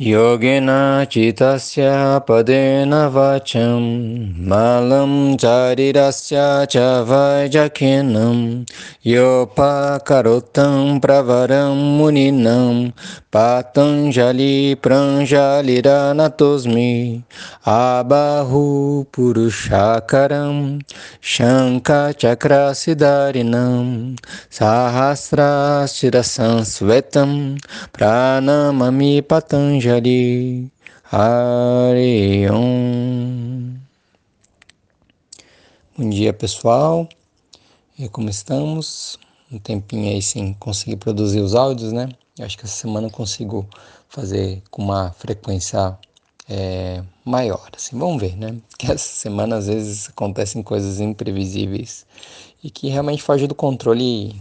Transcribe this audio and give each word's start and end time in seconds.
Yogena 0.00 1.04
citasya 1.04 2.24
padena 2.24 3.12
vacham 3.12 4.32
malam 4.48 5.36
charirasya 5.36 6.64
cha 6.66 7.04
vajakinam 7.04 8.64
yopa 9.04 10.00
karotam 10.00 11.02
pravaram 11.02 12.00
muninam 12.00 12.94
patanjali 13.30 14.74
pranjalira 14.74 16.16
natosmi 16.16 17.22
abahu 17.66 19.04
purushakaram 19.12 20.80
shanka 21.20 22.16
Patanjali 29.90 30.70
Hare 31.10 32.48
Om. 32.48 33.74
Bom 35.98 36.08
dia 36.08 36.32
pessoal, 36.32 37.08
e 37.98 38.08
como 38.08 38.30
estamos? 38.30 39.18
Um 39.50 39.58
tempinho 39.58 40.12
aí 40.12 40.22
sem 40.22 40.54
conseguir 40.54 40.94
produzir 40.94 41.40
os 41.40 41.56
áudios, 41.56 41.92
né? 41.92 42.08
Eu 42.38 42.46
acho 42.46 42.56
que 42.56 42.64
essa 42.64 42.76
semana 42.76 43.08
eu 43.08 43.10
consigo 43.10 43.68
fazer 44.08 44.62
com 44.70 44.80
uma 44.80 45.10
frequência 45.10 45.98
é, 46.48 47.02
maior, 47.24 47.68
assim, 47.76 47.98
vamos 47.98 48.20
ver, 48.22 48.36
né? 48.36 48.54
Que 48.78 48.92
essa 48.92 49.12
semana 49.12 49.56
às 49.56 49.66
vezes 49.66 50.08
acontecem 50.08 50.62
coisas 50.62 51.00
imprevisíveis 51.00 52.06
e 52.62 52.70
que 52.70 52.88
realmente 52.88 53.24
foge 53.24 53.48
do 53.48 53.56
controle, 53.56 54.40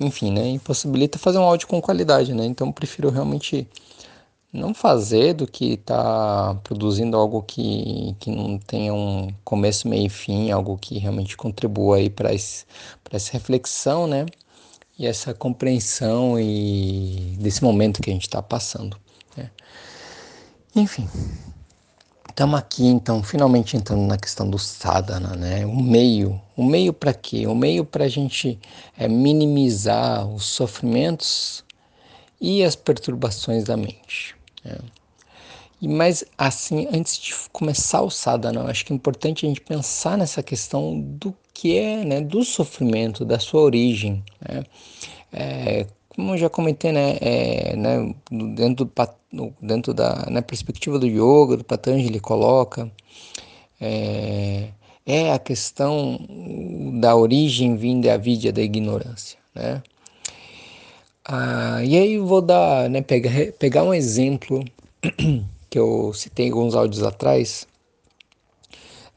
enfim, 0.00 0.32
né? 0.32 0.48
Impossibilita 0.48 1.18
fazer 1.18 1.36
um 1.36 1.42
áudio 1.42 1.68
com 1.68 1.82
qualidade, 1.82 2.32
né? 2.32 2.46
Então 2.46 2.68
eu 2.68 2.72
prefiro 2.72 3.10
realmente 3.10 3.68
não 4.52 4.74
fazer 4.74 5.34
do 5.34 5.46
que 5.46 5.74
estar 5.74 6.54
tá 6.54 6.60
produzindo 6.64 7.16
algo 7.16 7.42
que, 7.42 8.16
que 8.18 8.30
não 8.30 8.58
tenha 8.58 8.92
um 8.92 9.32
começo, 9.44 9.88
meio 9.88 10.06
e 10.06 10.08
fim, 10.08 10.50
algo 10.50 10.76
que 10.76 10.98
realmente 10.98 11.36
contribua 11.36 11.96
aí 11.96 12.10
para 12.10 12.32
essa 12.32 13.32
reflexão, 13.32 14.06
né? 14.06 14.26
E 14.98 15.06
essa 15.06 15.32
compreensão 15.32 16.38
e 16.38 17.36
desse 17.38 17.62
momento 17.62 18.02
que 18.02 18.10
a 18.10 18.12
gente 18.12 18.26
está 18.26 18.42
passando. 18.42 18.96
Né? 19.36 19.50
Enfim, 20.74 21.08
estamos 22.28 22.58
aqui 22.58 22.86
então, 22.86 23.22
finalmente 23.22 23.76
entrando 23.76 24.02
na 24.02 24.18
questão 24.18 24.50
do 24.50 24.58
sadhana, 24.58 25.36
né? 25.36 25.64
O 25.64 25.76
meio, 25.76 26.40
o 26.56 26.64
meio 26.64 26.92
para 26.92 27.14
quê? 27.14 27.46
O 27.46 27.54
meio 27.54 27.84
para 27.84 28.04
a 28.04 28.08
gente 28.08 28.58
é, 28.98 29.08
minimizar 29.08 30.26
os 30.26 30.44
sofrimentos 30.44 31.64
e 32.40 32.64
as 32.64 32.74
perturbações 32.74 33.64
da 33.64 33.76
mente. 33.76 34.39
É. 34.64 34.78
E 35.80 35.88
mas 35.88 36.24
assim, 36.36 36.86
antes 36.92 37.18
de 37.18 37.34
começar 37.52 38.02
o 38.02 38.10
sadhana, 38.10 38.64
acho 38.64 38.84
que 38.84 38.92
é 38.92 38.96
importante 38.96 39.46
a 39.46 39.48
gente 39.48 39.60
pensar 39.60 40.18
nessa 40.18 40.42
questão 40.42 41.00
do 41.00 41.34
que 41.54 41.76
é, 41.78 42.04
né, 42.04 42.20
do 42.20 42.44
sofrimento, 42.44 43.24
da 43.24 43.38
sua 43.38 43.62
origem, 43.62 44.22
né? 44.46 44.64
É, 45.32 45.86
como 46.08 46.34
eu 46.34 46.38
já 46.38 46.50
comentei, 46.50 46.92
né, 46.92 47.16
é, 47.20 47.76
né 47.76 48.14
dentro, 48.54 48.90
do, 49.32 49.54
dentro 49.60 49.94
da 49.94 50.26
na 50.30 50.42
perspectiva 50.42 50.98
do 50.98 51.06
yoga, 51.06 51.56
do 51.56 51.64
Patanjali 51.64 52.20
coloca, 52.20 52.90
é, 53.80 54.68
é 55.06 55.32
a 55.32 55.38
questão 55.38 56.18
da 57.00 57.16
origem 57.16 57.76
vinda 57.76 58.08
da 58.08 58.16
vida 58.18 58.52
da 58.52 58.62
ignorância, 58.62 59.38
né? 59.54 59.82
Ah, 61.24 61.82
e 61.84 61.96
aí 61.96 62.18
vou 62.18 62.40
dar, 62.40 62.88
né, 62.90 63.02
pegar, 63.02 63.52
pegar 63.58 63.84
um 63.84 63.94
exemplo 63.94 64.64
que 65.70 65.78
eu 65.78 66.12
citei 66.14 66.50
alguns 66.50 66.74
áudios 66.74 67.02
atrás. 67.02 67.66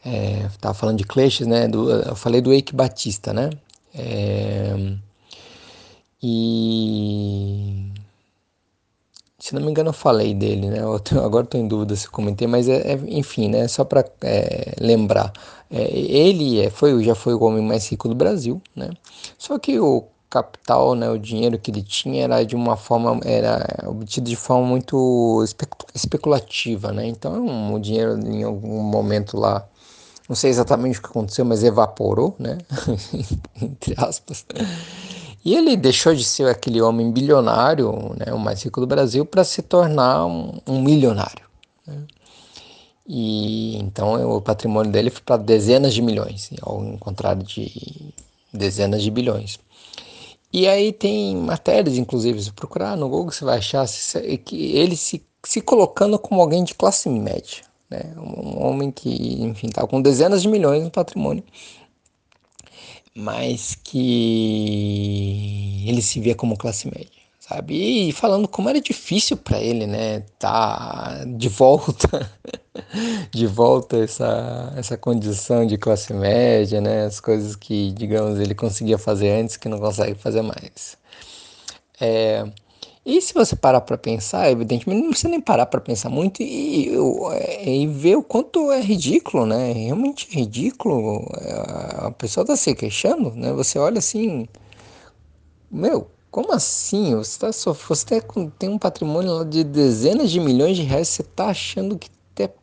É, 0.06 0.50
tava 0.60 0.74
falando 0.74 0.98
de 0.98 1.06
Kleshas, 1.06 1.48
né? 1.48 1.68
Do, 1.68 1.90
eu 1.90 2.16
falei 2.16 2.42
do 2.42 2.52
Eike 2.52 2.76
Batista, 2.76 3.34
né? 3.34 3.50
É, 3.96 4.76
e 6.22 7.92
se 9.40 9.54
não 9.54 9.62
me 9.62 9.70
engano 9.70 9.90
eu 9.90 9.94
falei 9.94 10.34
dele, 10.34 10.70
né? 10.70 10.80
Eu 10.82 11.00
tô, 11.00 11.20
agora 11.24 11.44
estou 11.46 11.60
em 11.60 11.68
dúvida 11.68 11.96
se 11.96 12.10
comentei, 12.10 12.48
mas 12.48 12.70
é, 12.70 12.94
é 12.94 13.00
enfim, 13.08 13.50
né? 13.50 13.68
Só 13.68 13.84
para 13.84 14.06
é, 14.22 14.74
lembrar, 14.80 15.34
é, 15.70 15.84
ele 15.92 16.62
é, 16.62 16.70
foi 16.70 17.04
já 17.04 17.16
foi 17.16 17.34
o 17.34 17.44
homem 17.44 17.62
mais 17.64 17.88
rico 17.90 18.08
do 18.08 18.16
Brasil, 18.16 18.62
né? 18.76 18.90
Só 19.38 19.60
que 19.60 19.80
o 19.80 20.06
capital, 20.34 20.96
né, 20.96 21.08
o 21.10 21.20
dinheiro 21.20 21.60
que 21.60 21.70
ele 21.70 21.84
tinha 21.84 22.24
era 22.24 22.44
de 22.44 22.56
uma 22.56 22.76
forma 22.76 23.20
era 23.24 23.64
obtido 23.88 24.28
de 24.28 24.36
forma 24.36 24.66
muito 24.66 25.46
especulativa, 25.94 26.92
né? 26.92 27.06
Então 27.06 27.74
o 27.76 27.80
dinheiro 27.80 28.18
em 28.28 28.42
algum 28.42 28.82
momento 28.82 29.38
lá, 29.38 29.64
não 30.28 30.36
sei 30.36 30.50
exatamente 30.50 30.98
o 30.98 31.02
que 31.04 31.10
aconteceu, 31.10 31.46
mas 31.46 31.64
evaporou, 31.64 32.36
né? 32.40 32.58
Entre 33.62 33.94
aspas. 33.96 34.44
E 35.46 35.54
ele 35.54 35.78
deixou 35.78 36.16
de 36.16 36.24
ser 36.24 36.48
aquele 36.50 36.82
homem 36.82 37.12
bilionário, 37.12 38.16
né, 38.18 38.34
o 38.34 38.40
mais 38.40 38.64
rico 38.64 38.80
do 38.80 38.88
Brasil, 38.88 39.26
para 39.26 39.44
se 39.44 39.62
tornar 39.62 40.26
um, 40.26 40.60
um 40.66 40.82
milionário. 40.82 41.46
Né? 41.86 41.98
E 43.06 43.78
então 43.78 44.36
o 44.36 44.42
patrimônio 44.42 44.92
dele 44.92 45.10
foi 45.12 45.22
para 45.22 45.38
dezenas 45.38 45.94
de 45.94 46.02
milhões, 46.02 46.50
ao 46.62 46.82
contrário 46.98 47.44
de 47.44 48.14
dezenas 48.52 49.04
de 49.04 49.12
bilhões. 49.12 49.60
E 50.54 50.68
aí 50.68 50.94
tem 50.94 51.36
matérias, 51.36 51.98
inclusive, 51.98 52.42
se 52.42 52.54
procurar 52.54 52.96
no 52.96 53.10
Google, 53.10 53.32
você 53.32 53.44
vai 53.44 53.58
achar 53.58 53.86
que 54.46 54.78
ele 54.78 54.96
se, 54.96 55.26
se 55.44 55.62
colocando 55.62 56.20
como 56.20 56.40
alguém 56.42 56.64
de 56.64 56.76
classe 56.76 57.10
média. 57.10 57.64
Né? 57.90 58.14
Um 58.18 58.64
homem 58.64 58.92
que, 58.92 59.42
enfim, 59.42 59.68
está 59.68 59.86
com 59.88 60.02
dezenas 60.02 60.42
de 60.44 60.48
milhões 60.48 60.84
no 60.84 60.92
patrimônio, 60.92 61.44
mas 63.16 63.76
que 63.84 65.84
ele 65.88 66.02
se 66.02 66.20
via 66.20 66.36
como 66.36 66.58
classe 66.58 66.88
média 66.88 67.23
sabe? 67.48 68.10
E 68.10 68.12
falando 68.14 68.48
como 68.48 68.70
era 68.70 68.80
difícil 68.80 69.38
para 69.38 69.60
ele, 69.62 69.86
né, 69.86 70.22
tá 70.40 71.24
de 71.28 71.50
volta, 71.50 72.32
de 73.32 73.46
volta 73.48 73.98
essa 73.98 74.74
essa 74.78 74.98
condição 74.98 75.66
de 75.66 75.78
classe 75.78 76.14
média, 76.14 76.80
né, 76.82 77.06
as 77.06 77.20
coisas 77.20 77.56
que, 77.56 77.92
digamos, 77.92 78.40
ele 78.40 78.56
conseguia 78.56 78.98
fazer 78.98 79.32
antes 79.32 79.58
que 79.58 79.68
não 79.70 79.80
consegue 79.80 80.16
fazer 80.16 80.42
mais. 80.42 80.98
É, 82.00 82.46
e 83.06 83.22
se 83.22 83.34
você 83.34 83.56
parar 83.56 83.82
para 83.82 83.98
pensar, 83.98 84.50
evidentemente 84.52 85.02
não 85.02 85.10
precisa 85.10 85.30
nem 85.30 85.42
parar 85.42 85.66
para 85.66 85.82
pensar 85.82 86.10
muito 86.10 86.42
e, 86.42 86.90
e, 86.90 87.84
e, 87.84 87.88
ver 87.88 88.16
o 88.18 88.24
quanto 88.24 88.72
é 88.72 88.82
ridículo, 88.82 89.46
né? 89.46 89.74
Realmente 89.74 90.28
é 90.32 90.40
ridículo. 90.40 91.28
A 91.98 92.12
pessoa 92.12 92.44
está 92.44 92.56
se 92.56 92.74
queixando, 92.76 93.32
né? 93.36 93.52
Você 93.54 93.78
olha 93.80 94.00
assim, 94.00 94.48
meu, 95.72 96.13
como 96.34 96.52
assim? 96.52 97.16
Você, 97.16 97.38
tá 97.40 97.54
só, 97.54 97.74
você 97.74 98.20
tem 98.58 98.68
um 98.68 98.80
patrimônio 98.80 99.46
de 99.46 99.64
dezenas 99.64 100.32
de 100.32 100.40
milhões 100.40 100.76
de 100.76 100.82
reais, 100.82 101.08
você 101.08 101.22
está 101.22 101.46
achando 101.50 101.96
que 101.96 102.10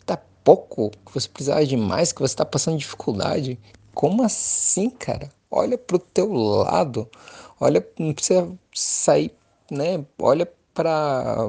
tá 0.05 0.21
pouco, 0.43 0.91
que 1.07 1.15
você 1.15 1.29
precisava 1.29 1.65
de 1.65 1.77
mais, 1.77 2.11
que 2.11 2.21
você 2.21 2.33
está 2.33 2.45
passando 2.45 2.77
dificuldade. 2.79 3.57
Como 3.95 4.25
assim, 4.25 4.91
cara? 4.91 5.29
Olha 5.49 5.79
para 5.79 5.95
o 5.95 6.01
teu 6.01 6.33
lado, 6.33 7.09
olha, 7.61 7.87
não 7.97 8.13
precisa 8.13 8.51
sair, 8.75 9.33
né? 9.71 10.05
Olha 10.19 10.53
para 10.75 11.49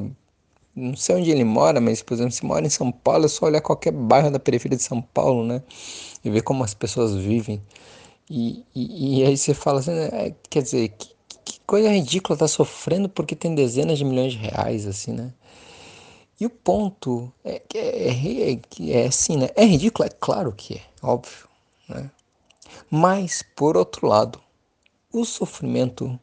não 0.75 0.95
sei 0.95 1.15
onde 1.15 1.31
ele 1.31 1.43
mora, 1.43 1.81
mas 1.81 2.03
por 2.03 2.13
exemplo, 2.13 2.33
se 2.33 2.45
mora 2.45 2.63
em 2.63 2.69
São 2.69 2.91
Paulo, 2.91 3.25
é 3.25 3.29
só 3.29 3.47
olhar 3.47 3.61
qualquer 3.61 3.91
bairro 3.91 4.29
da 4.29 4.39
periferia 4.39 4.77
de 4.77 4.83
São 4.83 5.01
Paulo, 5.01 5.43
né? 5.43 5.63
E 6.23 6.29
ver 6.29 6.43
como 6.43 6.63
as 6.63 6.75
pessoas 6.75 7.15
vivem. 7.15 7.59
E, 8.29 8.63
e, 8.75 9.21
e 9.21 9.25
aí 9.25 9.35
você 9.35 9.55
fala 9.55 9.79
assim, 9.79 9.91
é, 9.91 10.35
quer 10.51 10.61
dizer, 10.61 10.89
que 10.89 11.15
coisa 11.71 11.87
ridícula, 11.87 12.37
tá 12.37 12.49
sofrendo 12.49 13.07
porque 13.07 13.33
tem 13.33 13.55
dezenas 13.55 13.97
de 13.97 14.03
milhões 14.03 14.33
de 14.33 14.39
reais, 14.39 14.85
assim, 14.85 15.13
né? 15.13 15.33
E 16.37 16.45
o 16.45 16.49
ponto 16.49 17.31
é 17.45 17.59
que 17.59 17.77
é, 17.77 18.09
é, 18.09 18.51
é, 18.51 18.59
é 18.89 19.07
assim, 19.07 19.37
né? 19.37 19.47
É 19.55 19.63
ridículo? 19.63 20.05
É 20.05 20.11
claro 20.11 20.51
que 20.51 20.75
é, 20.75 20.81
óbvio, 21.01 21.47
né? 21.87 22.11
Mas, 22.89 23.41
por 23.55 23.77
outro 23.77 24.05
lado, 24.05 24.37
o 25.13 25.23
sofrimento 25.23 26.19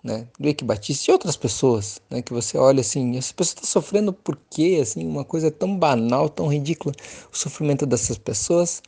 né, 0.00 0.28
do 0.38 0.46
Eike 0.46 0.64
Batista 0.64 1.10
e 1.10 1.12
outras 1.12 1.36
pessoas, 1.36 2.00
né, 2.08 2.22
que 2.22 2.32
você 2.32 2.56
olha 2.56 2.82
assim, 2.82 3.18
essa 3.18 3.34
pessoa 3.34 3.56
está 3.56 3.66
sofrendo 3.66 4.12
por 4.12 4.38
quê? 4.48 4.78
Assim, 4.80 5.04
uma 5.04 5.24
coisa 5.24 5.50
tão 5.50 5.76
banal, 5.76 6.28
tão 6.28 6.46
ridícula. 6.46 6.94
O 7.32 7.36
sofrimento 7.36 7.84
dessas 7.84 8.16
pessoas 8.16 8.80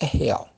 é 0.00 0.06
real. 0.06 0.49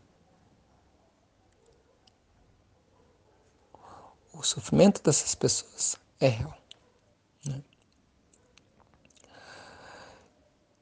O 4.42 4.46
sofrimento 4.46 5.00
dessas 5.02 5.34
pessoas 5.34 5.96
é 6.20 6.28
real. 6.28 6.58
Né? 7.46 7.62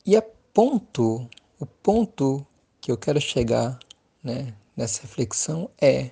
E 0.05 0.17
a 0.17 0.23
ponto, 0.23 1.29
o 1.59 1.67
ponto 1.67 2.47
que 2.81 2.91
eu 2.91 2.97
quero 2.97 3.21
chegar 3.21 3.79
né, 4.25 4.55
nessa 4.75 5.03
reflexão 5.03 5.71
é, 5.81 6.11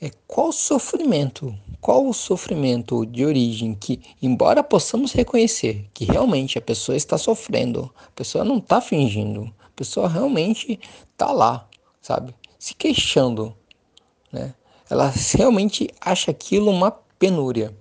é 0.00 0.10
qual 0.26 0.52
sofrimento, 0.52 1.52
qual 1.80 2.06
o 2.06 2.14
sofrimento 2.14 3.04
de 3.04 3.24
origem 3.24 3.74
que, 3.74 4.00
embora 4.22 4.62
possamos 4.62 5.12
reconhecer 5.12 5.90
que 5.92 6.04
realmente 6.04 6.58
a 6.58 6.62
pessoa 6.62 6.96
está 6.96 7.18
sofrendo, 7.18 7.92
a 8.06 8.10
pessoa 8.12 8.44
não 8.44 8.58
está 8.58 8.80
fingindo, 8.80 9.52
a 9.60 9.70
pessoa 9.74 10.08
realmente 10.08 10.78
está 11.12 11.32
lá, 11.32 11.68
sabe? 12.00 12.32
Se 12.56 12.72
queixando, 12.72 13.54
né? 14.32 14.54
Ela 14.88 15.12
realmente 15.36 15.88
acha 16.00 16.30
aquilo 16.30 16.70
uma 16.70 16.90
penúria. 17.18 17.76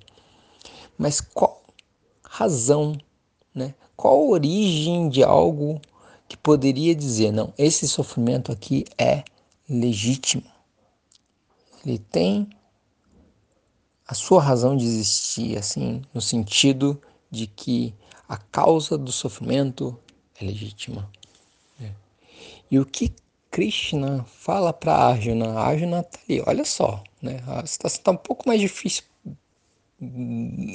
Mas 0.98 1.20
qual 1.20 1.64
razão, 2.24 2.98
né? 3.54 3.76
Qual 3.96 4.16
a 4.16 4.30
origem 4.30 5.10
de 5.10 5.24
algo 5.24 5.82
que 6.28 6.38
poderia 6.38 6.96
dizer, 6.96 7.32
não, 7.32 7.54
esse 7.58 7.88
sofrimento 7.88 8.52
aqui 8.52 8.86
é 8.98 9.24
legítimo. 9.70 10.44
Ele 11.86 12.00
tem 12.00 12.50
a 14.08 14.14
sua 14.14 14.42
razão 14.42 14.76
de 14.76 14.86
existir, 14.86 15.58
assim, 15.58 16.02
no 16.14 16.22
sentido 16.22 17.00
de 17.30 17.48
que 17.48 17.94
a 18.28 18.38
causa 18.38 18.98
do 18.98 19.12
sofrimento 19.12 19.98
é 20.40 20.46
legítima. 20.46 21.10
É. 21.80 21.92
E 22.72 22.80
o 22.80 22.86
que 22.86 23.14
Krishna 23.54 24.26
fala 24.40 24.74
para 24.74 24.96
Arjuna, 24.96 25.60
Arjuna 25.60 26.00
está 26.00 26.18
ali, 26.28 26.44
olha 26.48 26.66
só, 26.66 27.04
né? 27.22 27.40
A 27.46 27.64
situação 27.68 28.00
está 28.00 28.12
um 28.12 28.18
pouco 28.18 28.48
mais 28.48 28.60
difícil, 28.60 29.04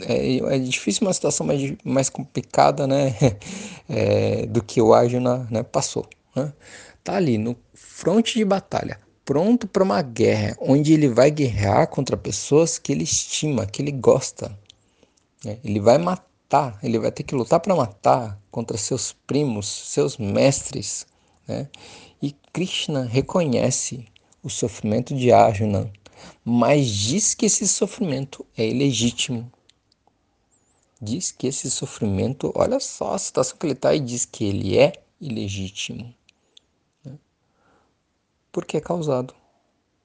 é, 0.06 0.36
é, 0.54 0.58
difícil 0.60 1.04
uma 1.04 1.12
situação 1.12 1.44
mais, 1.44 1.75
mais 1.82 2.08
complicada, 2.08 2.86
né? 2.86 3.14
É, 3.90 4.44
do 4.44 4.62
que 4.62 4.82
o 4.82 4.92
Arjuna 4.92 5.48
né, 5.50 5.62
passou. 5.62 6.06
Né? 6.36 6.52
Tá 7.02 7.16
ali 7.16 7.38
no 7.38 7.56
fronte 7.72 8.38
de 8.38 8.44
batalha, 8.44 9.00
pronto 9.25 9.66
para 9.66 9.82
uma 9.82 10.02
guerra, 10.02 10.54
onde 10.60 10.92
ele 10.92 11.08
vai 11.08 11.30
guerrear 11.30 11.88
contra 11.88 12.14
pessoas 12.14 12.78
que 12.78 12.92
ele 12.92 13.04
estima, 13.04 13.64
que 13.64 13.80
ele 13.80 13.90
gosta. 13.90 14.54
Né? 15.42 15.56
Ele 15.64 15.80
vai 15.80 15.96
matar, 15.96 16.78
ele 16.82 16.98
vai 16.98 17.10
ter 17.10 17.22
que 17.22 17.34
lutar 17.34 17.60
para 17.60 17.75
matar 17.75 18.38
contra 18.50 18.76
seus 18.76 19.14
primos, 19.26 19.66
seus 19.66 20.19
mestres. 20.19 21.06
Né? 21.46 21.66
E 22.20 22.32
Krishna 22.53 23.05
reconhece 23.05 24.06
o 24.43 24.50
sofrimento 24.50 25.15
de 25.15 25.32
Arjuna, 25.32 25.93
mas 26.44 26.88
diz 26.88 27.35
que 27.35 27.47
esse 27.47 27.67
sofrimento 27.69 28.44
é 28.56 28.67
ilegítimo. 28.67 29.50
Diz 31.00 31.31
que 31.31 31.47
esse 31.47 31.70
sofrimento, 31.70 32.53
olha 32.55 32.81
só 32.81 33.15
a 33.15 33.19
situação 33.19 33.56
que 33.56 33.67
ele 33.67 33.75
está 33.75 33.94
e 33.94 34.00
diz 34.00 34.25
que 34.25 34.44
ele 34.44 34.76
é 34.76 34.93
ilegítimo 35.20 36.12
porque 38.59 38.76
é 38.76 38.81
causado 38.81 39.35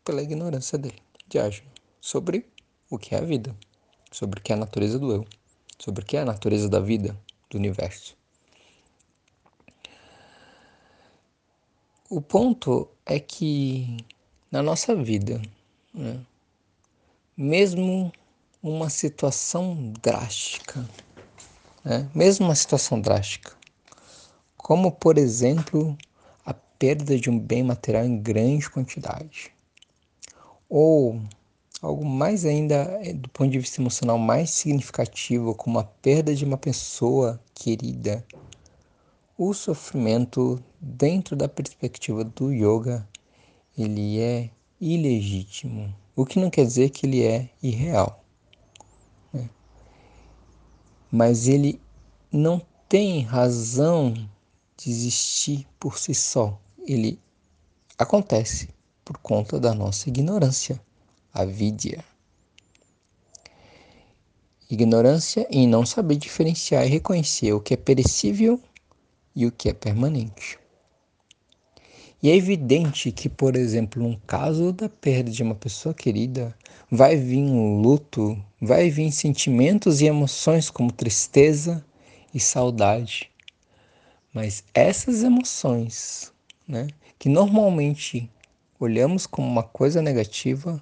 pela 0.06 0.22
ignorância 0.22 0.78
dele, 0.78 1.02
de 1.28 1.40
Ágil, 1.40 1.64
sobre 2.00 2.46
o 2.88 3.00
que 3.00 3.16
é 3.16 3.18
a 3.18 3.22
vida, 3.22 3.56
sobre 4.12 4.40
o 4.40 4.44
que 4.44 4.52
é 4.52 4.56
a 4.56 4.60
natureza 4.60 5.00
do 5.00 5.12
eu, 5.12 5.26
sobre 5.80 6.04
o 6.04 6.06
que 6.06 6.18
é 6.18 6.22
a 6.22 6.26
natureza 6.26 6.70
da 6.70 6.80
vida, 6.80 7.18
do 7.50 7.58
universo. 7.58 8.16
O 12.16 12.22
ponto 12.22 12.88
é 13.08 13.20
que 13.20 13.98
na 14.52 14.62
nossa 14.62 14.96
vida, 14.96 15.42
né, 15.92 16.20
mesmo 17.36 18.14
uma 18.62 18.88
situação 18.88 19.92
drástica, 20.00 20.88
né, 21.84 22.08
mesmo 22.14 22.46
uma 22.46 22.54
situação 22.54 23.02
drástica, 23.02 23.54
como 24.56 24.92
por 24.92 25.18
exemplo 25.18 25.98
perda 26.78 27.18
de 27.18 27.32
um 27.32 27.40
bem 27.40 27.64
material 27.64 28.06
em 28.06 28.22
grande 28.22 28.70
quantidade. 28.70 29.52
Ou 30.70 31.20
algo 31.82 32.06
mais 32.06 32.46
ainda 32.46 33.00
eh, 33.02 33.14
do 33.14 33.28
ponto 33.30 33.50
de 33.50 33.58
vista 33.58 33.82
emocional 33.82 34.20
mais 34.20 34.52
significativo, 34.52 35.56
como 35.56 35.80
a 35.80 35.84
perda 35.84 36.36
de 36.36 36.46
uma 36.46 36.60
pessoa 36.60 37.42
querida. 37.56 38.24
O 39.46 39.54
sofrimento 39.54 40.64
dentro 40.80 41.36
da 41.36 41.50
perspectiva 41.50 42.24
do 42.24 42.50
yoga, 42.54 43.06
ele 43.78 44.18
é 44.18 44.50
ilegítimo, 44.80 45.94
o 46.16 46.26
que 46.26 46.40
não 46.40 46.50
quer 46.50 46.66
dizer 46.66 46.92
que 46.92 47.06
ele 47.06 47.22
é 47.24 47.50
irreal. 47.62 48.24
Né? 49.34 49.50
Mas 51.12 51.50
ele 51.50 51.82
não 52.32 52.62
tem 52.88 53.24
razão 53.24 54.14
de 54.78 54.90
existir 54.90 55.68
por 55.78 56.00
si 56.00 56.16
só 56.16 56.58
ele 56.88 57.20
acontece 57.98 58.70
por 59.04 59.18
conta 59.18 59.60
da 59.60 59.74
nossa 59.74 60.08
ignorância, 60.08 60.82
a 61.34 61.44
vidya. 61.44 62.02
Ignorância 64.70 65.46
em 65.52 65.68
não 65.68 65.86
saber 65.86 66.16
diferenciar 66.16 66.86
e 66.86 66.90
reconhecer 66.90 67.52
o 67.52 67.60
que 67.60 67.74
é 67.74 67.78
perecível 67.78 68.58
e 69.36 69.46
o 69.46 69.52
que 69.52 69.70
é 69.70 69.74
permanente. 69.74 70.60
E 72.22 72.30
é 72.30 72.36
evidente 72.38 73.12
que, 73.12 73.28
por 73.28 73.56
exemplo, 73.56 74.02
no 74.02 74.18
caso 74.20 74.72
da 74.72 74.88
perda 74.88 75.30
de 75.30 75.44
uma 75.44 75.56
pessoa 75.56 75.94
querida, 75.94 76.56
vai 76.90 77.18
vir 77.18 77.44
um 77.44 77.82
luto, 77.82 78.42
vai 78.62 78.90
vir 78.90 79.12
sentimentos 79.12 80.00
e 80.00 80.06
emoções 80.06 80.70
como 80.70 80.90
tristeza 80.90 81.86
e 82.34 82.40
saudade. 82.40 83.30
Mas 84.34 84.64
essas 84.74 85.22
emoções 85.22 86.32
né, 86.66 86.88
que 87.20 87.28
normalmente 87.28 88.32
olhamos 88.80 89.28
como 89.28 89.46
uma 89.46 89.64
coisa 89.64 90.02
negativa, 90.02 90.82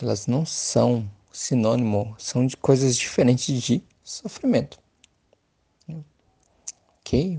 elas 0.00 0.26
não 0.26 0.46
são 0.46 1.06
sinônimo, 1.30 2.14
são 2.18 2.46
de 2.46 2.56
coisas 2.56 2.96
diferentes 2.96 3.62
de 3.62 3.82
sofrimento. 4.02 4.78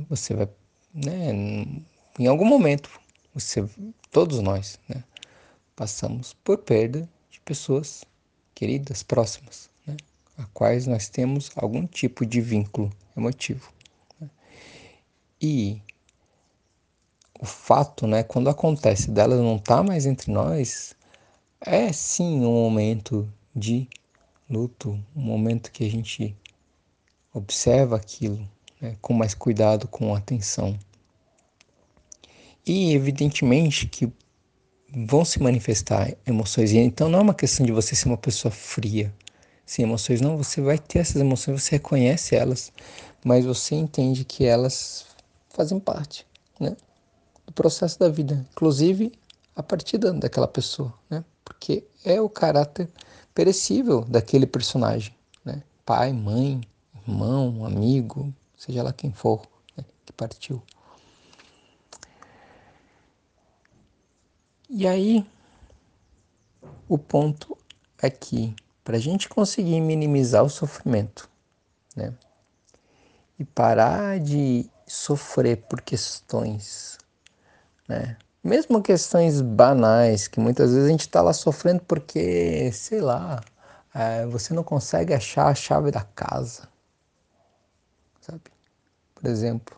Você 0.10 0.34
vai, 0.34 0.50
né, 0.94 1.32
em 2.20 2.28
algum 2.28 2.44
momento, 2.44 2.90
você, 3.34 3.66
todos 4.12 4.42
nós, 4.42 4.78
né, 4.90 5.02
passamos 5.78 6.34
por 6.44 6.58
perda 6.58 7.08
de 7.30 7.40
pessoas 7.40 8.04
queridas, 8.54 9.02
próximas, 9.02 9.70
né, 9.88 9.96
a 10.38 10.44
quais 10.48 10.88
nós 10.88 11.08
temos 11.08 11.52
algum 11.56 11.88
tipo 11.88 12.26
de 12.26 12.42
vínculo 12.42 12.92
emotivo. 13.16 13.72
Né? 14.20 14.30
E 15.42 15.82
o 17.40 17.46
fato, 17.46 18.06
né, 18.06 18.24
quando 18.24 18.50
acontece 18.50 19.10
dela 19.10 19.38
não 19.38 19.56
estar 19.56 19.78
tá 19.78 19.84
mais 19.84 20.06
entre 20.06 20.34
nós, 20.34 20.94
é 21.62 21.94
sim 21.94 22.42
um 22.44 22.52
momento 22.52 23.32
de 23.56 23.88
luto, 24.50 25.02
um 25.16 25.22
momento 25.22 25.72
que 25.72 25.86
a 25.86 25.90
gente 25.90 26.36
observa 27.34 27.96
aquilo 27.96 28.46
né, 28.82 28.98
com 29.02 29.14
mais 29.14 29.34
cuidado, 29.34 29.88
com 29.88 30.16
atenção. 30.16 30.78
E 32.66 32.94
evidentemente 32.94 33.88
que 33.88 34.12
vão 34.94 35.24
se 35.24 35.42
manifestar 35.42 36.14
emoções. 36.26 36.74
Então 36.74 37.08
não 37.08 37.20
é 37.20 37.22
uma 37.22 37.34
questão 37.34 37.66
de 37.66 37.72
você 37.72 37.96
ser 37.96 38.08
uma 38.08 38.18
pessoa 38.18 38.52
fria, 38.52 39.14
sem 39.66 39.84
emoções, 39.84 40.20
não. 40.20 40.38
Você 40.38 40.62
vai 40.62 40.78
ter 40.78 41.00
essas 41.00 41.16
emoções, 41.16 41.64
você 41.64 41.76
reconhece 41.76 42.36
elas, 42.36 42.74
mas 43.24 43.46
você 43.46 43.76
entende 43.76 44.26
que 44.26 44.46
elas 44.46 45.06
fazem 45.50 45.80
parte, 45.80 46.26
né? 46.60 46.76
do 47.52 47.54
processo 47.54 48.00
da 48.00 48.10
vida, 48.10 48.46
inclusive 48.52 49.12
a 49.56 49.62
partir 49.62 49.98
daquela 49.98 50.48
pessoa, 50.48 50.94
né? 51.10 51.24
Porque 51.44 51.84
é 52.06 52.22
o 52.22 52.30
caráter 52.30 52.90
perecível 53.36 54.02
daquele 54.02 54.46
personagem, 54.46 55.14
né? 55.44 55.62
Pai, 55.86 56.14
mãe, 56.14 56.62
irmão, 57.06 57.66
amigo, 57.66 58.34
seja 58.62 58.84
lá 58.84 58.94
quem 58.94 59.12
for 59.12 59.42
né? 59.76 59.84
que 60.06 60.14
partiu. 60.14 60.62
E 64.70 64.88
aí, 64.88 65.26
o 66.88 66.98
ponto 66.98 67.58
é 68.02 68.10
que 68.10 68.56
para 68.84 68.98
a 68.98 69.00
gente 69.00 69.28
conseguir 69.28 69.82
minimizar 69.82 70.44
o 70.44 70.50
sofrimento, 70.50 71.28
né? 71.96 72.14
E 73.40 73.44
parar 73.44 74.20
de 74.20 74.70
sofrer 74.86 75.58
por 75.58 75.82
questões 75.82 77.00
né? 77.88 78.16
Mesmo 78.44 78.82
questões 78.82 79.42
banais, 79.42 80.28
que 80.28 80.40
muitas 80.40 80.72
vezes 80.72 80.86
a 80.86 80.92
gente 80.92 81.02
está 81.02 81.22
lá 81.22 81.34
sofrendo 81.34 81.82
porque, 81.82 82.72
sei 82.72 83.02
lá, 83.02 83.42
é, 83.94 84.26
você 84.28 84.54
não 84.54 84.64
consegue 84.64 85.14
achar 85.14 85.48
a 85.48 85.56
chave 85.56 85.92
da 85.92 86.02
casa, 86.02 86.68
sabe? 88.22 88.42
Por 89.16 89.30
exemplo, 89.30 89.76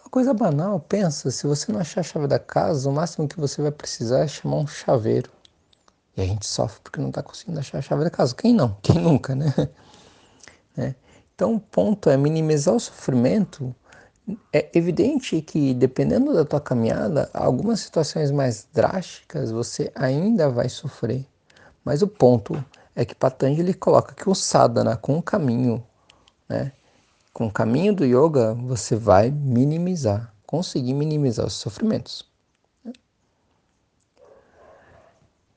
uma 0.00 0.10
coisa 0.10 0.34
banal, 0.34 0.80
pensa, 0.80 1.30
se 1.30 1.46
você 1.46 1.70
não 1.70 1.80
achar 1.80 2.00
a 2.00 2.04
chave 2.04 2.26
da 2.26 2.38
casa, 2.38 2.88
o 2.88 2.92
máximo 2.92 3.28
que 3.28 3.38
você 3.38 3.62
vai 3.62 3.70
precisar 3.70 4.20
é 4.20 4.28
chamar 4.28 4.56
um 4.56 4.66
chaveiro. 4.66 5.30
E 6.16 6.22
a 6.22 6.24
gente 6.26 6.46
sofre 6.46 6.80
porque 6.82 7.00
não 7.00 7.08
está 7.08 7.22
conseguindo 7.22 7.60
achar 7.60 7.78
a 7.78 7.82
chave 7.82 8.04
da 8.04 8.10
casa. 8.10 8.34
Quem 8.34 8.52
não? 8.52 8.76
Quem 8.82 8.96
nunca, 8.98 9.34
né? 9.34 9.54
né? 10.76 10.94
Então 11.34 11.54
o 11.54 11.60
ponto 11.60 12.10
é 12.10 12.16
minimizar 12.16 12.74
o 12.74 12.80
sofrimento 12.80 13.74
é 14.52 14.68
evidente 14.74 15.40
que, 15.42 15.74
dependendo 15.74 16.32
da 16.34 16.44
tua 16.44 16.60
caminhada, 16.60 17.30
algumas 17.32 17.80
situações 17.80 18.30
mais 18.30 18.66
drásticas 18.72 19.50
você 19.50 19.90
ainda 19.94 20.48
vai 20.48 20.68
sofrer. 20.68 21.26
Mas 21.84 22.02
o 22.02 22.08
ponto 22.08 22.62
é 22.94 23.04
que 23.04 23.14
Patanjali 23.14 23.74
coloca 23.74 24.14
que 24.14 24.28
o 24.28 24.34
sadhana 24.34 24.96
com 24.96 25.18
o 25.18 25.22
caminho, 25.22 25.82
né, 26.48 26.72
com 27.32 27.46
o 27.46 27.52
caminho 27.52 27.94
do 27.94 28.04
yoga, 28.04 28.54
você 28.54 28.96
vai 28.96 29.30
minimizar, 29.30 30.32
conseguir 30.46 30.94
minimizar 30.94 31.46
os 31.46 31.54
sofrimentos. 31.54 32.28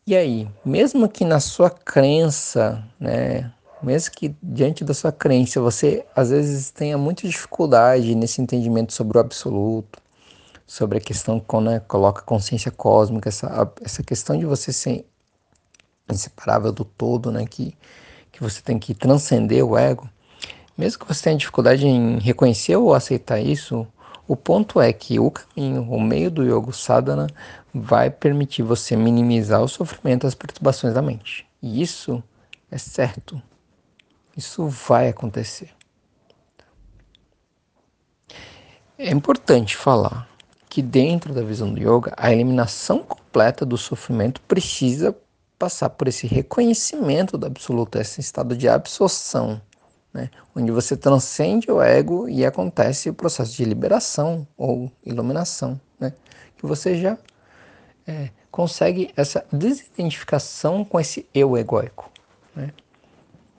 E 0.05 0.15
aí, 0.15 0.49
mesmo 0.65 1.07
que 1.07 1.23
na 1.23 1.39
sua 1.39 1.69
crença, 1.69 2.83
né, 2.99 3.53
mesmo 3.81 4.11
que 4.11 4.35
diante 4.43 4.83
da 4.83 4.93
sua 4.93 5.11
crença 5.11 5.61
você 5.61 6.05
às 6.15 6.29
vezes 6.29 6.71
tenha 6.71 6.97
muita 6.97 7.27
dificuldade 7.27 8.13
nesse 8.13 8.41
entendimento 8.41 8.91
sobre 8.91 9.17
o 9.17 9.21
absoluto, 9.21 10.01
sobre 10.67 10.97
a 10.97 11.01
questão 11.01 11.39
quando 11.39 11.69
né, 11.69 11.79
coloca 11.79 12.21
consciência 12.21 12.71
cósmica, 12.71 13.29
essa, 13.29 13.71
essa 13.81 14.03
questão 14.03 14.37
de 14.37 14.45
você 14.45 14.73
ser 14.73 15.05
inseparável 16.09 16.71
do 16.71 16.83
todo, 16.83 17.31
né, 17.31 17.45
que, 17.45 17.75
que 18.31 18.41
você 18.41 18.61
tem 18.61 18.77
que 18.77 18.93
transcender 18.93 19.65
o 19.65 19.77
ego, 19.77 20.09
mesmo 20.77 20.99
que 20.99 21.07
você 21.07 21.23
tenha 21.23 21.37
dificuldade 21.37 21.85
em 21.85 22.19
reconhecer 22.19 22.75
ou 22.75 22.93
aceitar 22.93 23.39
isso, 23.39 23.87
o 24.27 24.35
ponto 24.35 24.79
é 24.79 24.91
que 24.91 25.19
o 25.19 25.29
caminho, 25.29 25.83
o 25.83 26.01
meio 26.01 26.31
do 26.31 26.43
yoga 26.43 26.71
sadhana, 26.71 27.27
vai 27.73 28.09
permitir 28.09 28.63
você 28.63 28.95
minimizar 28.95 29.61
o 29.61 29.67
sofrimento, 29.67 30.25
as 30.25 30.35
perturbações 30.35 30.93
da 30.93 31.01
mente. 31.01 31.45
E 31.61 31.81
isso 31.81 32.23
é 32.71 32.77
certo. 32.77 33.41
Isso 34.35 34.67
vai 34.67 35.09
acontecer. 35.09 35.69
É 38.97 39.11
importante 39.11 39.75
falar 39.75 40.27
que 40.69 40.81
dentro 40.81 41.33
da 41.33 41.43
visão 41.43 41.71
do 41.71 41.79
yoga, 41.79 42.13
a 42.17 42.31
eliminação 42.31 42.99
completa 42.99 43.65
do 43.65 43.77
sofrimento 43.77 44.41
precisa 44.41 45.15
passar 45.59 45.89
por 45.89 46.07
esse 46.07 46.25
reconhecimento 46.25 47.37
do 47.37 47.45
absoluto, 47.45 47.99
esse 47.99 48.21
estado 48.21 48.55
de 48.57 48.67
absorção, 48.67 49.61
né? 50.13 50.29
onde 50.55 50.71
você 50.71 50.95
transcende 50.95 51.71
o 51.71 51.81
ego 51.81 52.29
e 52.29 52.45
acontece 52.45 53.09
o 53.09 53.13
processo 53.13 53.55
de 53.55 53.65
liberação 53.65 54.47
ou 54.55 54.91
iluminação, 55.03 55.79
né? 55.99 56.13
que 56.55 56.65
você 56.65 56.95
já 56.95 57.17
é, 58.05 58.29
consegue 58.51 59.11
essa 59.17 59.45
desidentificação 59.51 60.85
com 60.85 60.99
esse 60.99 61.27
eu 61.33 61.57
egóico. 61.57 62.11
Né? 62.55 62.71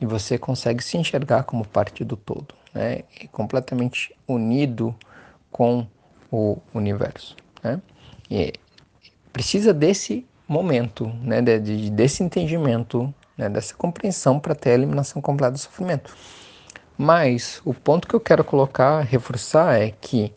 E 0.00 0.06
você 0.06 0.38
consegue 0.38 0.82
se 0.82 0.96
enxergar 0.96 1.44
como 1.44 1.66
parte 1.66 2.04
do 2.04 2.16
todo, 2.16 2.54
né? 2.74 3.04
E 3.20 3.28
completamente 3.28 4.14
unido 4.28 4.94
com 5.50 5.86
o 6.30 6.58
universo. 6.74 7.36
Né? 7.62 7.80
E 8.30 8.52
precisa 9.32 9.72
desse 9.72 10.26
momento, 10.46 11.06
né, 11.22 11.40
de, 11.40 11.90
desse 11.90 12.22
entendimento, 12.22 13.12
né, 13.36 13.48
dessa 13.48 13.74
compreensão 13.74 14.38
para 14.38 14.54
ter 14.54 14.70
a 14.70 14.74
eliminação 14.74 15.22
completa 15.22 15.52
do 15.52 15.58
sofrimento. 15.58 16.14
Mas 16.96 17.60
o 17.64 17.74
ponto 17.74 18.06
que 18.06 18.14
eu 18.14 18.20
quero 18.20 18.44
colocar, 18.44 19.00
reforçar, 19.00 19.80
é 19.80 19.90
que 19.90 20.32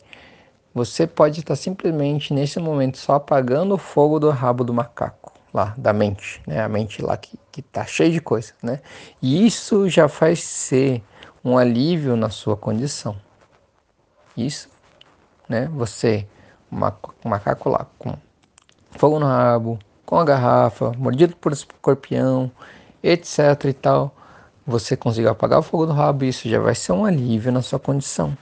você 0.74 1.06
pode 1.06 1.40
estar 1.40 1.56
simplesmente 1.56 2.32
nesse 2.34 2.58
momento 2.58 2.98
só 2.98 3.14
apagando 3.14 3.74
o 3.74 3.78
fogo 3.78 4.18
do 4.18 4.30
rabo 4.30 4.64
do 4.64 4.74
macaco, 4.74 5.32
lá, 5.52 5.74
da 5.76 5.92
mente, 5.92 6.42
né? 6.46 6.60
A 6.60 6.68
mente 6.68 7.02
lá 7.02 7.16
que, 7.16 7.38
que 7.50 7.62
tá 7.62 7.84
cheia 7.84 8.10
de 8.10 8.20
coisa, 8.20 8.52
né? 8.62 8.80
E 9.22 9.46
isso 9.46 9.88
já 9.88 10.08
faz 10.08 10.42
ser 10.42 11.02
um 11.44 11.56
alívio 11.56 12.16
na 12.16 12.30
sua 12.30 12.56
condição. 12.56 13.16
Isso 14.36 14.68
né? 15.48 15.68
Você, 15.72 16.26
um 16.70 17.28
macaco 17.28 17.70
lá 17.70 17.86
com 17.98 18.14
fogo 18.90 19.18
no 19.18 19.26
rabo, 19.26 19.78
com 20.04 20.18
a 20.18 20.24
garrafa, 20.24 20.92
mordido 20.96 21.34
por 21.36 21.52
escorpião, 21.52 22.50
etc 23.02 23.64
e 23.64 23.72
tal, 23.72 24.14
você 24.68 24.94
conseguiu 24.94 25.30
apagar 25.30 25.60
o 25.60 25.62
fogo 25.62 25.86
do 25.86 25.94
rabo, 25.94 26.26
isso 26.26 26.46
já 26.46 26.60
vai 26.60 26.74
ser 26.74 26.92
um 26.92 27.06
alívio 27.06 27.50
na 27.50 27.62
sua 27.62 27.78
condição. 27.78 28.36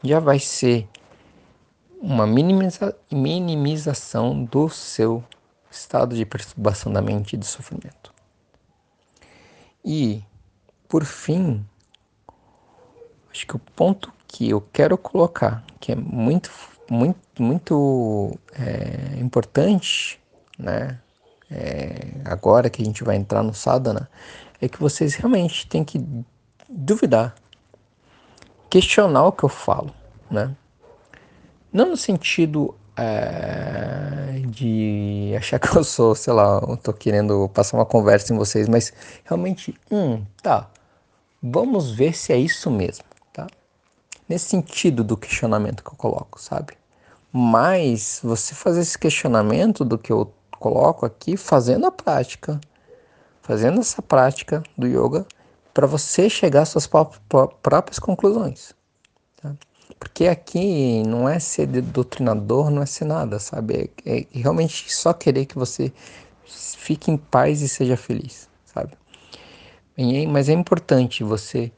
Já 0.00 0.20
vai 0.20 0.38
ser 0.38 0.88
uma 2.00 2.24
minimiza 2.24 2.96
minimização 3.10 4.44
do 4.44 4.68
seu 4.68 5.24
estado 5.68 6.14
de 6.14 6.24
perturbação 6.24 6.92
da 6.92 7.02
mente 7.02 7.32
e 7.32 7.36
de 7.36 7.44
sofrimento. 7.44 8.14
E, 9.84 10.22
por 10.88 11.04
fim, 11.04 11.66
acho 13.32 13.44
que 13.44 13.56
o 13.56 13.58
ponto 13.58 14.12
que 14.28 14.48
eu 14.48 14.60
quero 14.72 14.96
colocar, 14.96 15.64
que 15.80 15.90
é 15.90 15.96
muito, 15.96 16.48
muito, 16.88 17.42
muito 17.42 18.38
é, 18.52 19.18
importante, 19.18 20.20
né? 20.56 21.00
É, 21.50 22.08
agora 22.26 22.68
que 22.68 22.82
a 22.82 22.84
gente 22.84 23.02
vai 23.02 23.16
entrar 23.16 23.42
no 23.42 23.54
sadhana, 23.54 24.08
é 24.60 24.68
que 24.68 24.80
vocês 24.80 25.14
realmente 25.14 25.66
têm 25.66 25.84
que 25.84 26.04
duvidar, 26.68 27.34
questionar 28.68 29.26
o 29.26 29.32
que 29.32 29.44
eu 29.44 29.48
falo, 29.48 29.92
né? 30.30 30.54
Não 31.72 31.90
no 31.90 31.96
sentido 31.96 32.74
é, 32.96 34.42
de 34.46 35.34
achar 35.36 35.58
que 35.58 35.76
eu 35.76 35.84
sou, 35.84 36.14
sei 36.14 36.32
lá, 36.32 36.60
eu 36.66 36.76
tô 36.76 36.92
querendo 36.92 37.48
passar 37.50 37.76
uma 37.76 37.86
conversa 37.86 38.32
em 38.32 38.36
vocês, 38.36 38.68
mas 38.68 38.92
realmente, 39.24 39.74
hum, 39.90 40.24
tá, 40.42 40.68
vamos 41.42 41.90
ver 41.90 42.14
se 42.16 42.32
é 42.32 42.36
isso 42.36 42.70
mesmo 42.70 43.08
nesse 44.28 44.46
sentido 44.46 45.02
do 45.02 45.16
questionamento 45.16 45.82
que 45.82 45.90
eu 45.90 45.96
coloco, 45.96 46.40
sabe? 46.40 46.74
Mas 47.32 48.20
você 48.22 48.54
fazer 48.54 48.80
esse 48.80 48.98
questionamento 48.98 49.84
do 49.84 49.98
que 49.98 50.12
eu 50.12 50.32
coloco 50.58 51.06
aqui, 51.06 51.36
fazendo 51.36 51.86
a 51.86 51.90
prática, 51.90 52.60
fazendo 53.48 53.80
essa 53.80 54.02
prática 54.02 54.62
do 54.76 54.86
yoga, 54.86 55.26
para 55.72 55.86
você 55.86 56.28
chegar 56.28 56.62
às 56.62 56.68
suas 56.68 56.86
próprias 56.86 57.98
conclusões. 57.98 58.74
Tá? 59.40 59.54
Porque 59.98 60.26
aqui 60.26 61.02
não 61.06 61.26
é 61.26 61.38
ser 61.38 61.66
doutrinador, 61.66 62.68
não 62.68 62.82
é 62.82 62.86
ser 62.86 63.06
nada, 63.06 63.38
sabe? 63.38 63.90
É, 64.04 64.18
é 64.18 64.26
realmente 64.32 64.92
só 64.94 65.14
querer 65.14 65.46
que 65.46 65.54
você 65.54 65.90
fique 66.44 67.10
em 67.10 67.16
paz 67.16 67.62
e 67.62 67.68
seja 67.70 67.96
feliz, 67.96 68.50
sabe? 68.66 68.92
Mas 70.30 70.50
é 70.50 70.52
importante 70.52 71.24
você 71.24 71.72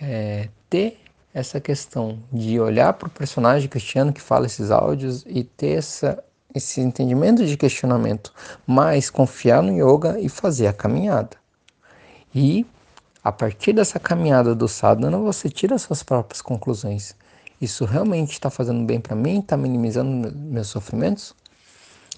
é, 0.00 0.48
ter 0.70 0.98
essa 1.34 1.60
questão 1.60 2.18
de 2.32 2.58
olhar 2.58 2.94
para 2.94 3.08
o 3.08 3.10
personagem 3.10 3.68
cristiano 3.68 4.10
que 4.10 4.22
fala 4.22 4.46
esses 4.46 4.70
áudios 4.70 5.22
e 5.26 5.44
ter 5.44 5.76
essa, 5.76 6.24
esse 6.54 6.80
entendimento 6.80 7.46
de 7.46 7.56
questionamento, 7.56 8.32
mas 8.66 9.10
confiar 9.10 9.62
no 9.62 9.72
yoga 9.72 10.18
e 10.18 10.28
fazer 10.28 10.66
a 10.66 10.72
caminhada. 10.72 11.36
E 12.34 12.66
a 13.22 13.30
partir 13.30 13.72
dessa 13.72 13.98
caminhada 13.98 14.54
do 14.54 14.66
sadhana, 14.68 15.18
você 15.18 15.48
tira 15.48 15.78
suas 15.78 16.02
próprias 16.02 16.40
conclusões. 16.40 17.14
Isso 17.60 17.84
realmente 17.84 18.32
está 18.32 18.48
fazendo 18.48 18.84
bem 18.84 19.00
para 19.00 19.14
mim? 19.14 19.40
Está 19.40 19.56
minimizando 19.56 20.32
meus 20.34 20.68
sofrimentos? 20.68 21.34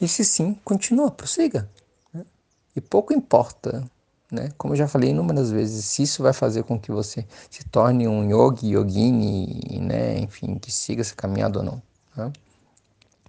E 0.01 0.07
se 0.07 0.25
sim, 0.25 0.57
continua, 0.65 1.11
prossiga. 1.11 1.69
Né? 2.15 2.25
E 2.77 2.81
pouco 2.81 3.13
importa 3.13 3.85
né? 4.33 4.51
Como 4.57 4.73
eu 4.73 4.79
já 4.79 4.89
falei 4.89 5.11
inúmeras 5.11 5.51
vezes, 5.51 5.85
se 5.85 6.05
isso 6.05 6.23
vai 6.23 6.33
fazer 6.33 6.63
com 6.63 6.81
que 6.81 6.91
você 6.91 7.27
se 7.51 7.65
torne 7.65 8.09
um 8.09 8.31
yogi, 8.31 8.71
yogini, 8.71 9.79
né? 9.79 10.19
enfim, 10.19 10.59
que 10.59 10.73
siga 10.73 11.03
essa 11.03 11.15
caminhada 11.15 11.59
ou 11.59 11.65
não. 11.65 11.83
Né? 12.17 12.33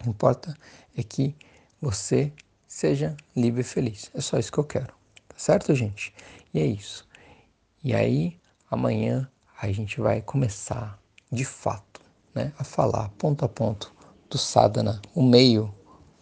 O 0.03 0.05
que 0.05 0.09
importa 0.09 0.53
é 0.97 1.01
que 1.01 1.33
você 1.81 2.33
seja 2.67 3.15
livre 3.33 3.61
e 3.61 3.63
feliz. 3.63 4.11
É 4.13 4.19
só 4.19 4.37
isso 4.37 4.51
que 4.51 4.57
eu 4.57 4.65
quero. 4.65 4.93
Tá 5.29 5.35
certo, 5.37 5.73
gente? 5.73 6.13
E 6.53 6.59
é 6.59 6.65
isso. 6.65 7.07
E 7.81 7.93
aí, 7.93 8.37
amanhã, 8.69 9.29
a 9.61 9.71
gente 9.71 10.01
vai 10.01 10.21
começar, 10.21 10.99
de 11.31 11.45
fato, 11.45 12.01
né, 12.35 12.51
a 12.59 12.65
falar 12.65 13.07
ponto 13.17 13.45
a 13.45 13.49
ponto 13.49 13.93
do 14.29 14.37
sadhana, 14.37 15.01
o 15.15 15.23
meio 15.23 15.73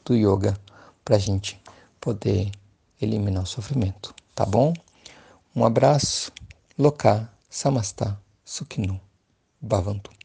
do 0.06 0.16
yoga, 0.16 0.56
para 1.04 1.16
a 1.16 1.20
gente 1.20 1.60
poder 2.00 2.52
eliminar 3.02 3.42
o 3.42 3.48
sofrimento. 3.48 4.14
Tá 4.36 4.46
bom? 4.46 4.74
Um 5.56 5.66
abraço. 5.66 6.32
Loka 6.78 7.28
Samasta 7.50 8.20
Sukhinu 8.46 9.02
Bhavantu. 9.60 10.21